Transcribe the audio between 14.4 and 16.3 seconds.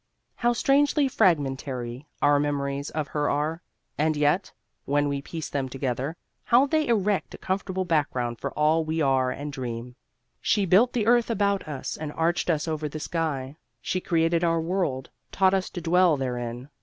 our world, taught us to dwell